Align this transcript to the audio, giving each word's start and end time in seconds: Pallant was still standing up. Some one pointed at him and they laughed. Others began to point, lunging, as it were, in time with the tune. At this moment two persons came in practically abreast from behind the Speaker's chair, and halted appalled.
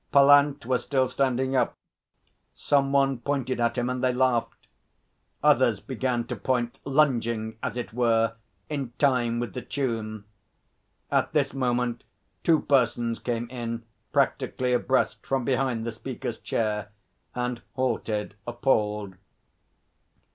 Pallant 0.11 0.65
was 0.65 0.83
still 0.83 1.07
standing 1.07 1.55
up. 1.55 1.77
Some 2.55 2.91
one 2.91 3.19
pointed 3.19 3.59
at 3.59 3.77
him 3.77 3.87
and 3.87 4.03
they 4.03 4.11
laughed. 4.11 4.65
Others 5.43 5.79
began 5.79 6.23
to 6.25 6.35
point, 6.35 6.79
lunging, 6.85 7.59
as 7.61 7.77
it 7.77 7.93
were, 7.93 8.33
in 8.67 8.93
time 8.97 9.39
with 9.39 9.53
the 9.53 9.61
tune. 9.61 10.25
At 11.11 11.33
this 11.33 11.53
moment 11.53 12.03
two 12.43 12.61
persons 12.61 13.19
came 13.19 13.47
in 13.51 13.83
practically 14.11 14.73
abreast 14.73 15.23
from 15.23 15.45
behind 15.45 15.85
the 15.85 15.91
Speaker's 15.91 16.39
chair, 16.39 16.89
and 17.35 17.61
halted 17.75 18.33
appalled. 18.47 19.13